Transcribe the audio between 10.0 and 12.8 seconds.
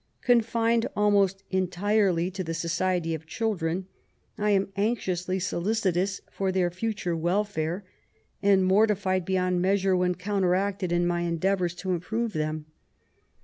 counteracted in my endeavours to improve them.